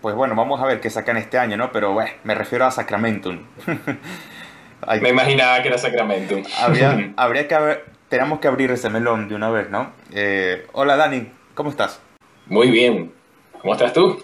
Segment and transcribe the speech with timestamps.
[0.00, 1.72] Pues bueno, vamos a ver qué sacan este año, ¿no?
[1.72, 3.40] Pero bueno, me refiero a Sacramentum.
[5.00, 6.44] Me imaginaba que era Sacramentum.
[6.60, 9.92] habría, habría que tenemos que abrir ese melón de una vez, ¿no?
[10.12, 12.00] Eh, hola Dani, ¿cómo estás?
[12.46, 13.12] Muy bien.
[13.60, 14.22] ¿Cómo estás tú?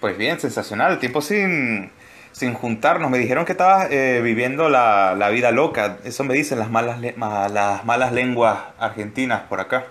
[0.00, 0.98] Pues bien, sensacional.
[0.98, 1.92] Tiempo sin,
[2.32, 3.10] sin juntarnos.
[3.10, 5.98] Me dijeron que estabas eh, viviendo la, la, vida loca.
[6.04, 9.86] Eso me dicen las malas, las malas lenguas argentinas por acá.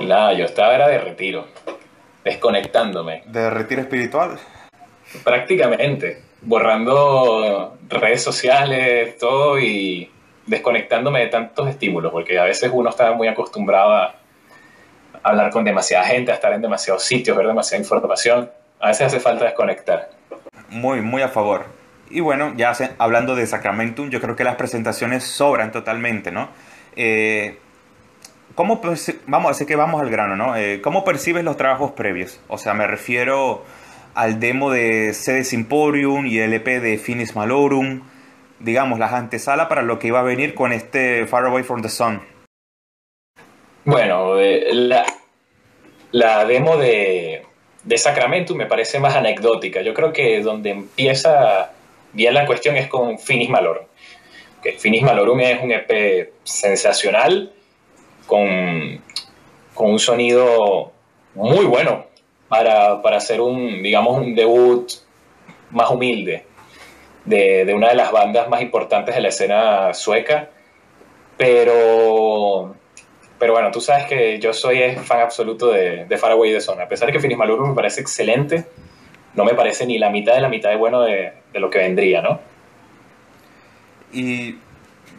[0.00, 1.46] Nada, yo estaba era de retiro,
[2.24, 3.22] desconectándome.
[3.26, 4.38] ¿De retiro espiritual?
[5.24, 10.10] Prácticamente, borrando redes sociales, todo y
[10.46, 14.14] desconectándome de tantos estímulos, porque a veces uno está muy acostumbrado a
[15.22, 18.50] hablar con demasiada gente, a estar en demasiados sitios, ver demasiada información.
[18.80, 20.10] A veces hace falta desconectar.
[20.70, 21.66] Muy, muy a favor.
[22.08, 26.48] Y bueno, ya hablando de Sacramentum, yo creo que las presentaciones sobran totalmente, ¿no?
[26.96, 27.58] Eh,
[28.60, 28.78] ¿Cómo,
[29.26, 30.54] vamos, así que vamos al grano, ¿no?
[30.54, 32.42] Eh, ¿Cómo percibes los trabajos previos?
[32.46, 33.64] O sea, me refiero
[34.12, 38.02] al demo de Sede Symporium y el EP de Finis Malorum,
[38.58, 41.88] digamos, las antesala para lo que iba a venir con este Far Away from the
[41.88, 42.20] Sun.
[43.86, 45.06] Bueno, eh, la,
[46.12, 47.46] la, demo de,
[47.84, 49.80] de Sacramento me parece más anecdótica.
[49.80, 51.72] Yo creo que donde empieza
[52.12, 53.86] bien la cuestión es con Finis Malorum.
[54.62, 57.54] Que Finis Malorum es un EP sensacional
[58.30, 59.00] con,
[59.74, 60.92] con un sonido
[61.34, 62.06] muy bueno
[62.48, 64.88] para, para, hacer un, digamos, un debut
[65.70, 66.44] más humilde
[67.24, 70.48] de, de, una de las bandas más importantes de la escena sueca.
[71.36, 72.76] Pero,
[73.38, 76.82] pero bueno, tú sabes que yo soy fan absoluto de, de Faraway de Zone.
[76.82, 78.66] A pesar de que Finis Maluro me parece excelente,
[79.34, 81.78] no me parece ni la mitad de la mitad de bueno de, de lo que
[81.78, 82.40] vendría, ¿no?
[84.12, 84.56] Y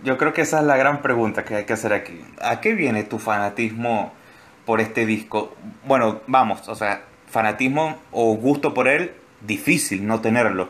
[0.04, 2.22] yo creo que esa es la gran pregunta que hay que hacer aquí.
[2.42, 4.14] ¿A qué viene tu fanatismo
[4.66, 5.54] por este disco?
[5.86, 10.70] Bueno, vamos, o sea, fanatismo o gusto por él, difícil no tenerlo.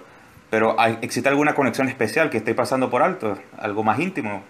[0.50, 3.38] Pero ¿existe alguna conexión especial que esté pasando por alto?
[3.58, 4.44] ¿Algo más íntimo?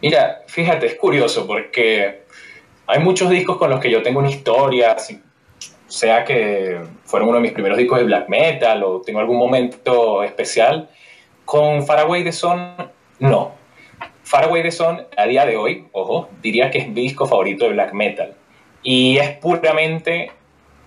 [0.00, 2.24] Mira, fíjate, es curioso porque
[2.86, 4.96] hay muchos discos con los que yo tengo una historia,
[5.86, 10.22] sea que fueron uno de mis primeros discos de black metal o tengo algún momento
[10.22, 10.88] especial
[11.44, 12.74] con Faraway the Sun,
[13.18, 13.52] no.
[14.22, 17.72] Faraway the Sun, a día de hoy, ojo, diría que es mi disco favorito de
[17.72, 18.34] black metal.
[18.82, 20.30] Y es puramente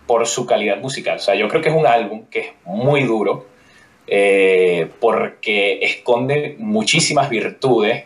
[0.06, 1.18] por su calidad musical.
[1.18, 3.46] O sea, yo creo que es un álbum que es muy duro
[4.08, 8.06] eh, porque esconde muchísimas virtudes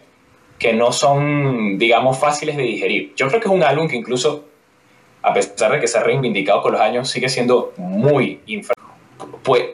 [0.57, 3.13] que no son, digamos, fáciles de digerir.
[3.16, 4.45] Yo creo que es un álbum que incluso,
[5.22, 8.41] a pesar de que se ha reivindicado con los años, sigue siendo muy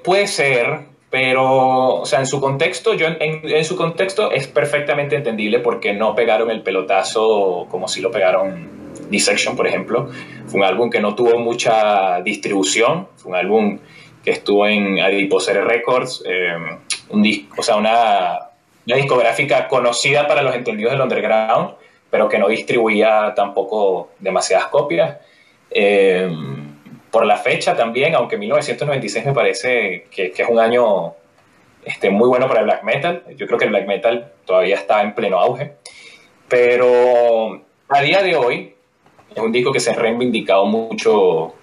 [0.04, 5.60] puede ser, pero, o sea, en su contexto, yo en, su contexto es perfectamente entendible
[5.60, 8.68] porque no pegaron el pelotazo como si lo pegaron
[9.10, 10.10] Dissection, por ejemplo.
[10.48, 13.80] Fue un álbum que no tuvo mucha distribución, fue un álbum
[14.24, 16.58] que estuvo en Adiposere Records, eh,
[17.10, 18.40] un disco, o sea, una,
[18.86, 21.76] una, discográfica conocida para los entendidos del underground,
[22.10, 25.18] pero que no distribuía tampoco demasiadas copias.
[25.72, 26.30] Eh,
[27.18, 31.16] por la fecha también, aunque 1996 me parece que, es un año
[31.84, 33.24] este, muy bueno para el black metal.
[33.36, 35.78] Yo creo que el black metal todavía está en pleno auge.
[36.48, 38.76] Pero a día de hoy
[39.36, 41.56] es un disco que se ha reivindicado mucho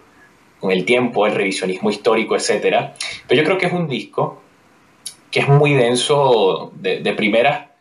[0.59, 2.91] con el tiempo, el revisionismo histórico, etc.
[3.29, 4.43] Pero yo creo que es un disco
[5.31, 7.77] que es muy denso de, de primera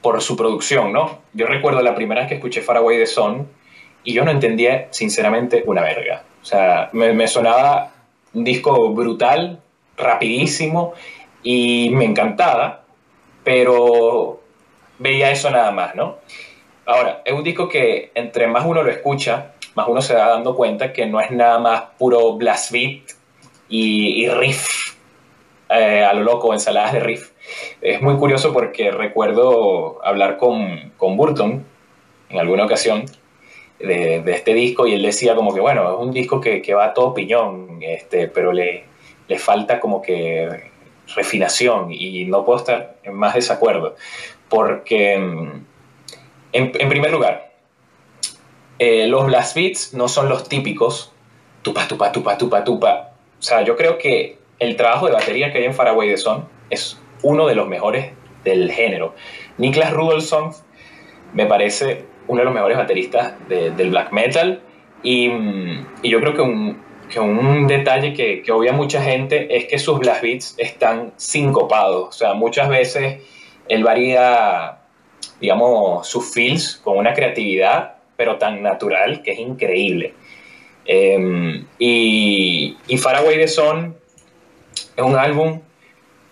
[0.00, 1.22] por su producción, ¿no?
[1.32, 3.48] Yo recuerdo la primera vez que escuché Faraway the Sun
[4.08, 6.22] y yo no entendía sinceramente una verga.
[6.40, 7.92] O sea, me, sonaba
[8.32, 9.60] un disco brutal,
[9.98, 10.94] rapidísimo
[11.42, 12.84] y me encantaba,
[13.44, 14.40] pero
[14.98, 16.16] veía eso nada más, ¿no?
[16.86, 20.56] Ahora, es un disco que entre más uno lo escucha, más uno se va dando
[20.56, 23.02] cuenta que no es nada más puro blast beat
[23.68, 24.96] y, riff
[25.68, 27.32] eh, a lo loco, ensaladas de riff.
[27.82, 31.66] Es muy curioso porque recuerdo hablar con, con Burton
[32.30, 33.04] en alguna ocasión
[33.78, 36.94] de, este disco y él decía como que, bueno, es un disco que, va a
[36.94, 38.84] todo piñón, este, pero le,
[39.28, 40.70] le falta como que
[41.14, 43.96] refinación y no puedo estar en más desacuerdo,
[44.48, 45.66] porque en,
[46.52, 47.52] en primer lugar,
[48.78, 51.12] eh, los blast beats no son los típicos
[51.62, 53.10] tupa, tupa, tupa, tupa, tupa.
[53.38, 56.48] O sea, yo creo que el trabajo de batería que hay en Faraway de Son
[56.70, 58.12] es uno de los mejores
[58.44, 59.14] del género.
[59.58, 60.52] Niklas Rudolfsson
[61.32, 64.60] me parece uno de los mejores bateristas del black metal.
[65.02, 65.30] Y,
[66.02, 66.78] y yo creo que un,
[67.08, 72.08] que un detalle que, que obvia mucha gente es que sus blast beats están sincopados.
[72.08, 73.22] O sea, muchas veces
[73.68, 74.78] él varía,
[75.40, 80.14] digamos, sus feels con una creatividad, pero tan natural que es increíble.
[80.84, 83.94] Em, y, y Faraway the Sun
[84.96, 85.60] es un álbum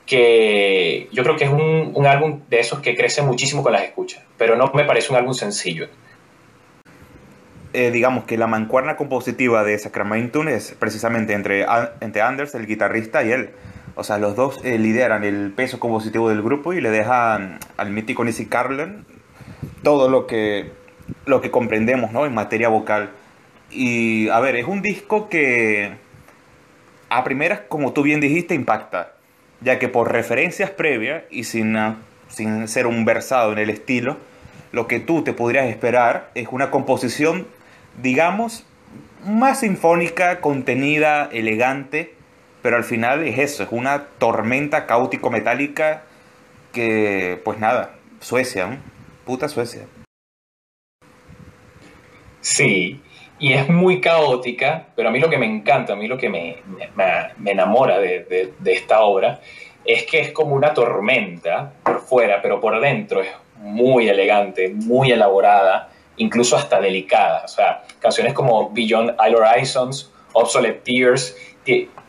[0.06, 3.82] que yo creo que es un, un, álbum de esos que crece muchísimo con las
[3.82, 5.88] escuchas, pero no me parece un álbum sencillo.
[7.78, 11.66] Eh, digamos que la mancuerna compositiva de Sacramento es precisamente entre,
[12.00, 13.50] entre Anders, el guitarrista, y él.
[13.96, 17.90] O sea, los dos eh, lideran el peso compositivo del grupo y le dejan al
[17.90, 19.04] mítico Nissy Carlin
[19.82, 20.72] todo lo que,
[21.26, 22.24] lo que comprendemos ¿no?
[22.24, 23.10] en materia vocal.
[23.70, 25.92] Y a ver, es un disco que
[27.10, 29.15] a primeras, como tú bien dijiste, impacta,
[29.60, 31.76] ya que por referencias previas y sin,
[32.28, 34.18] sin ser un versado en el estilo,
[34.72, 37.46] lo que tú te podrías esperar es una composición,
[38.02, 38.66] digamos,
[39.24, 42.14] más sinfónica, contenida, elegante,
[42.62, 46.02] pero al final es eso, es una tormenta caótico-metálica
[46.72, 48.78] que, pues nada, Suecia,
[49.24, 49.86] puta Suecia.
[52.40, 53.00] Sí,
[53.38, 56.28] y es muy caótica, pero a mí lo que me encanta, a mí lo que
[56.28, 56.56] me,
[56.94, 59.40] me, enamora de, de, esta obra
[59.84, 63.28] es que es como una tormenta por fuera, pero por dentro es
[63.58, 67.42] muy elegante, muy elaborada, incluso hasta delicada.
[67.44, 71.36] O sea, canciones como Beyond All Horizons, Obsolete Tears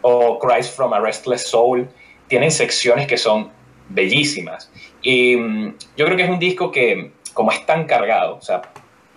[0.01, 1.89] o Cries from a Restless Soul
[2.27, 3.51] tienen secciones que son
[3.89, 4.71] bellísimas.
[5.01, 8.61] Y mm, yo creo que es un disco que, como es tan cargado, o sea,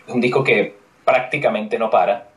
[0.07, 0.80] es un disco que
[1.11, 2.29] prácticamente no para.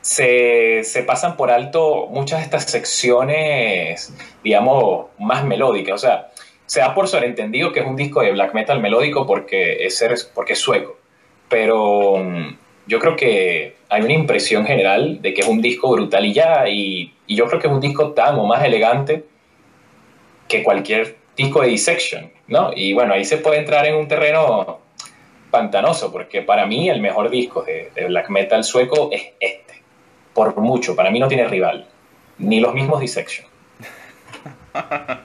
[0.00, 4.14] Se, se, pasan por alto muchas de estas secciones,
[4.44, 5.94] digamos, más melódicas.
[5.94, 6.30] O sea,
[6.66, 10.52] se da por sobreentendido que es un disco de black metal melódico porque es, porque
[10.52, 10.96] es sueco.
[11.48, 12.56] Pero mm,
[12.86, 16.68] yo creo que hay una impresión general de que es un disco brutal y ya.
[16.68, 19.24] Y, y yo creo que es un disco tan o más elegante
[20.46, 22.70] que cualquier disco de Dissection, ¿no?
[22.76, 24.85] Y bueno, ahí se puede entrar en un terreno
[25.56, 29.82] pantanoso, porque para mí el mejor disco de, black metal sueco es este.
[30.34, 31.86] Por mucho, para mí no tiene rival.
[32.36, 33.46] Ni los mismos Dissection.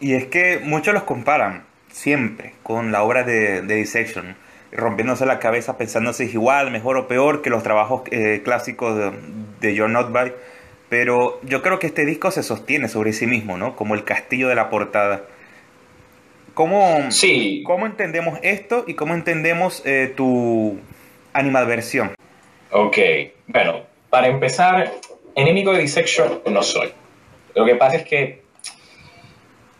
[0.00, 4.34] y es que muchos los comparan siempre con la obra de, Dissection,
[4.72, 9.12] rompiéndose la cabeza pensando si es igual, mejor o peor que los trabajos eh, clásicos
[9.60, 10.32] de, John Notby.
[10.88, 13.76] Pero yo creo que este disco se sostiene sobre sí mismo, ¿no?
[13.76, 15.22] Como el castillo de la portada.
[16.56, 17.62] ¿Cómo, sí.
[17.66, 20.78] ¿Cómo entendemos esto y cómo entendemos eh, tu
[21.34, 22.14] animadversión?
[22.70, 22.96] Ok,
[23.46, 24.90] bueno, para empezar,
[25.34, 26.88] enemigo de Dissection no soy.
[27.54, 28.40] Lo que pasa es que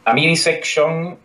[0.04, 1.16] a mí Dissection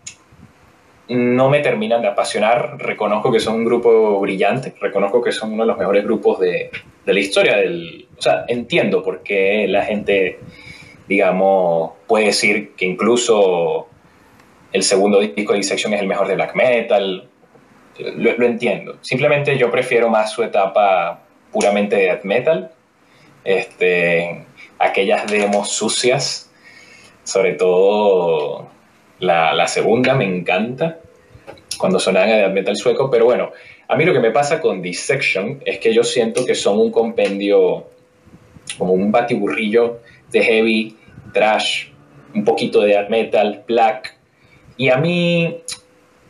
[1.10, 2.78] no me terminan de apasionar.
[2.78, 6.72] Reconozco que son un grupo brillante, reconozco que son uno de los mejores grupos de,
[7.06, 8.08] de la historia del...
[8.18, 10.40] O sea, entiendo por qué la gente,
[11.10, 13.90] digamos, puede decir que incluso
[14.74, 17.28] el segundo disco de Dissection es el mejor de black metal.
[18.16, 18.98] Lo, entiendo.
[19.02, 21.22] Simplemente yo prefiero más su etapa
[21.52, 22.72] puramente de death metal.
[23.44, 24.46] Este,
[24.80, 26.52] aquellas demos sucias,
[27.24, 28.70] sobre todo
[29.20, 31.00] la, segunda me encanta,
[31.78, 33.52] cuando sonaban a death metal sueco, pero bueno,
[33.88, 36.92] a mí lo que me pasa con Dissection es que yo siento que son un
[36.92, 37.88] compendio,
[38.78, 40.00] como un batiburrillo
[40.32, 40.98] de heavy,
[41.34, 41.88] trash,
[42.34, 44.21] un poquito de death metal, black,
[44.82, 45.62] y a mí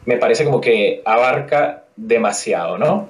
[0.03, 3.08] me parece como que abarca demasiado, ¿no?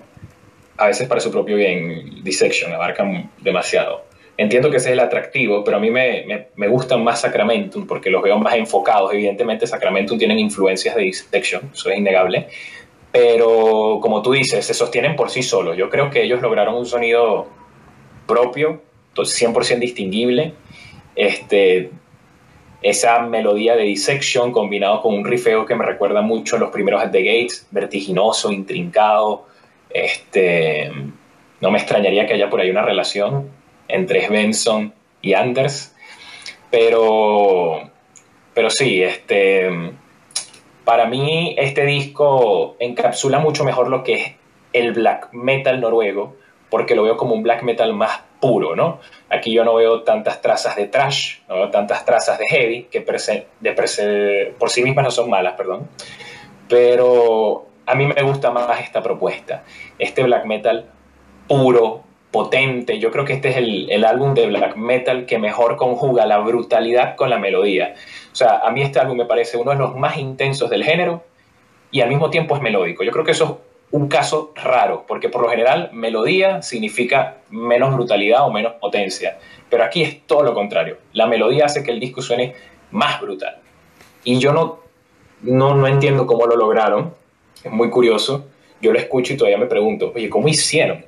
[0.78, 3.04] A veces para su propio bien, Dissection, abarca
[3.40, 4.06] demasiado.
[4.38, 8.12] Entiendo que ese es el atractivo, pero a mí me, me, gustan más Sacramentum porque
[8.12, 9.12] los veo más enfocados.
[9.14, 12.48] Evidentemente, Sacramentum tienen influencias de Dissection, eso es innegable.
[13.12, 15.76] Pero como tú dices, se sostienen por sí solos.
[15.76, 17.48] Yo creo que ellos lograron un sonido
[18.28, 18.84] propio,
[19.16, 20.54] 100% distinguible.
[21.16, 21.90] Este,
[22.82, 27.02] esa melodía de dissection combinado con un rifeo que me recuerda mucho a los primeros
[27.02, 29.46] At the Gates, vertiginoso, intrincado.
[29.90, 30.92] Este,
[31.60, 33.50] no me extrañaría que haya por ahí una relación
[33.88, 35.96] entre Svensson y Anders,
[36.72, 37.90] pero,
[38.54, 39.70] pero sí, este,
[40.84, 44.32] para mí este disco encapsula mucho mejor lo que es
[44.74, 46.36] el black metal noruego,
[46.72, 49.00] porque lo veo como un black metal más puro, ¿no?
[49.30, 53.02] Aquí yo no veo tantas trazas de trash, no veo tantas trazas de heavy, que
[53.02, 55.90] por sí mismas no son malas, perdón.
[56.70, 59.64] Pero a mí me gusta más esta propuesta,
[60.00, 60.86] este black metal
[61.46, 63.00] puro, potente.
[63.00, 66.38] Yo creo que este es el, el, álbum de black metal que mejor conjuga la
[66.38, 67.96] brutalidad con la melodía.
[68.32, 71.26] O sea, a mí este álbum me parece uno de los más intensos del género
[71.92, 73.04] y al mismo tiempo es melódico.
[73.04, 73.60] Yo creo que eso
[73.92, 79.38] un caso raro, porque por lo general melodía significa menos brutalidad o menos potencia,
[79.70, 80.98] pero aquí es todo lo contrario.
[81.14, 82.56] La melodía hace que el disco suene
[82.92, 83.58] más brutal.
[84.24, 84.80] Y yo no,
[85.42, 87.14] no, no entiendo cómo lo lograron,
[87.64, 88.48] es muy curioso.
[88.82, 91.06] Yo lo escucho y todavía me pregunto, oye, ¿cómo hicieron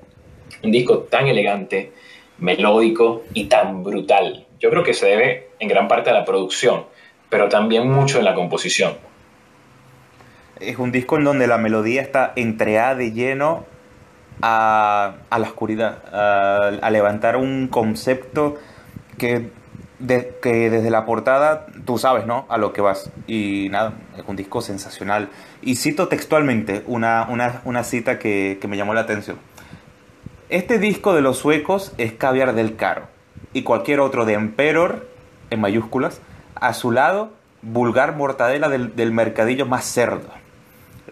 [0.64, 1.92] un disco tan elegante,
[2.40, 4.46] melódico y tan brutal.
[4.60, 6.86] Yo creo que se debe en gran parte a la producción,
[7.30, 8.94] pero también mucho en la composición.
[10.64, 13.66] Es un disco en donde la melodía está entregada de lleno
[14.42, 18.58] a, la oscuridad, a, levantar un concepto
[19.18, 19.52] que,
[20.00, 22.46] desde la portada tú sabes, ¿no?
[22.50, 23.12] A lo que vas.
[23.28, 25.30] Y nada, es un disco sensacional.
[25.62, 29.38] Y cito textualmente una, cita que, que me llamó la atención.
[30.50, 33.08] Este disco de los suecos es caviar del caro
[33.54, 35.08] y cualquier otro de Emperor,
[35.50, 36.20] en mayúsculas,
[36.56, 40.28] a su lado, vulgar mortadela del, mercadillo más cerdo.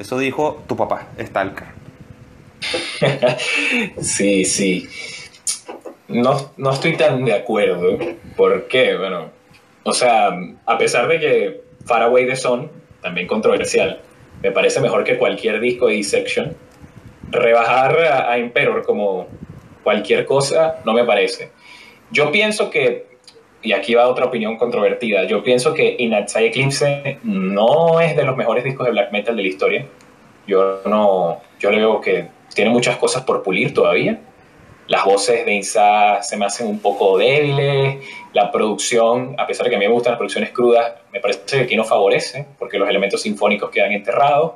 [0.01, 1.67] Eso dijo tu papá, Stalker.
[4.01, 4.87] sí, sí.
[6.07, 7.99] No, no estoy tan de acuerdo.
[8.35, 8.97] ¿Por qué?
[8.97, 9.29] Bueno,
[9.83, 10.31] o sea,
[10.65, 12.71] a pesar de que Faraway the Sun,
[13.03, 14.01] también controversial,
[14.41, 16.57] me parece mejor que cualquier disco de Dissection,
[17.29, 19.27] rebajar a, a Emperor como
[19.83, 21.51] cualquier cosa no me parece.
[22.09, 23.10] Yo pienso que,
[23.61, 28.35] y aquí va otra opinión controvertida, yo pienso que In Eclipse no es de los
[28.35, 29.85] mejores discos de black metal de la historia.
[30.47, 34.19] Yo no, yo le veo que tiene muchas cosas por pulir todavía.
[34.87, 38.03] Las voces de Insa se me hacen un poco débiles.
[38.33, 41.41] La producción, a pesar de que a mí me gustan las producciones crudas, me parece
[41.45, 44.53] que aquí no favorece porque los elementos sinfónicos quedan enterrados.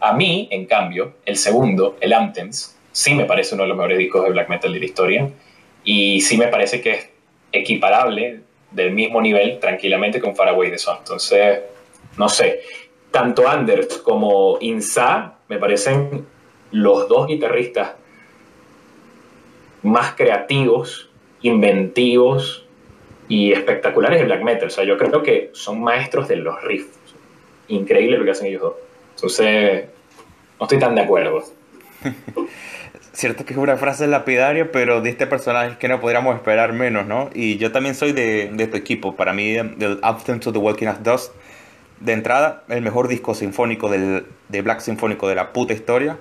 [0.00, 3.98] A mí, en cambio, el segundo, el Anthems, sí me parece uno de los mejores
[3.98, 5.30] discos de black metal de la historia
[5.84, 7.08] y sí me parece que es
[7.56, 10.98] equiparable del mismo nivel tranquilamente con Faraway de Son.
[10.98, 11.60] Entonces,
[12.16, 12.60] no sé,
[13.10, 16.26] tanto Anders como Insa me parecen
[16.72, 17.94] los dos guitarristas
[19.82, 21.10] más creativos,
[21.42, 22.66] inventivos
[23.28, 24.68] y espectaculares de black metal.
[24.68, 26.98] O sea, yo creo que son maestros de los riffs.
[27.68, 28.74] Increíble lo que hacen ellos dos.
[29.14, 29.86] Entonces,
[30.58, 31.42] no estoy tan de acuerdo.
[33.16, 36.72] cierto que es una frase lapidaria, pero de este personaje es que no podríamos esperar
[36.72, 37.30] menos, ¿no?
[37.34, 39.16] Y yo también soy de, de tu equipo.
[39.16, 41.32] Para mí, del Upton to the Walking of Dust,
[42.00, 46.18] de entrada, el mejor disco sinfónico del, de Black Sinfónico de la puta historia.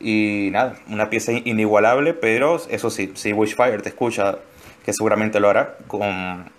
[0.00, 4.38] Y nada, una pieza inigualable, pero eso sí, si Wishfire te escucha,
[4.84, 6.50] que seguramente lo hará, con,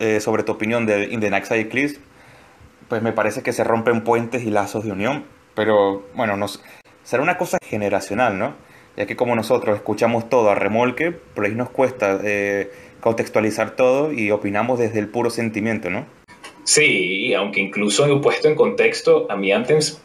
[0.00, 2.00] eh, sobre tu opinión de In the Next Eclipse,
[2.88, 5.24] pues me parece que se rompen puentes y lazos de unión.
[5.54, 6.60] Pero bueno, nos,
[7.02, 8.54] será una cosa generacional, ¿no?
[8.96, 14.12] Ya que como nosotros escuchamos todo a remolque, por ahí nos cuesta eh, contextualizar todo
[14.12, 16.06] y opinamos desde el puro sentimiento, ¿no?
[16.64, 20.00] Sí, aunque incluso puesto en contexto, a mí Anthems,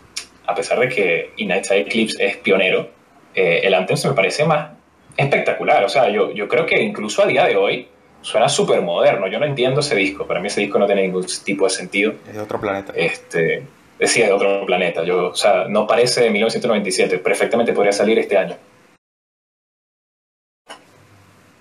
[0.45, 2.89] a pesar de que Night Eclipse es pionero,
[3.35, 4.71] eh, el Anthems me parece más
[5.15, 5.83] espectacular.
[5.83, 7.87] O sea, yo, yo creo que incluso a día de hoy
[8.21, 9.27] suena súper moderno.
[9.27, 10.25] Yo no entiendo ese disco.
[10.25, 12.13] Para mí ese disco no tiene ningún tipo de sentido.
[12.27, 12.93] Es de otro planeta.
[12.95, 13.63] Este,
[13.99, 15.03] decía de otro planeta.
[15.03, 18.55] Yo, o sea, no parece de 1997, perfectamente podría salir este año.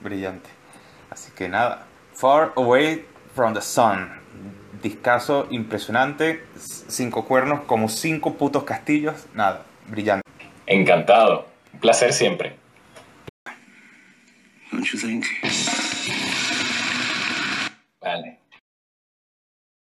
[0.01, 0.51] Brillante.
[1.11, 4.11] Así que nada, Far Away from the Sun.
[4.83, 10.23] Discaso impresionante, cinco cuernos como cinco putos castillos, nada, brillante.
[10.67, 12.57] Encantado, un placer siempre.
[14.73, 15.27] Vale.